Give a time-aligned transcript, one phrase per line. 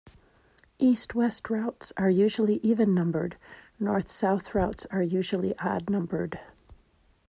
[0.79, 3.37] East-west routes are usually even-numbered,
[3.79, 6.39] north-south routes are usually odd-numbered.